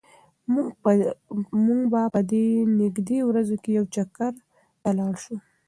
موږ 1.63 1.85
به 1.91 2.01
په 2.13 2.19
نږدې 2.81 3.19
ورځو 3.29 3.55
کې 3.63 3.69
یو 3.77 3.85
چکر 3.95 4.33
ته 4.81 4.89
لاړ 4.97 5.13
شو. 5.23 5.35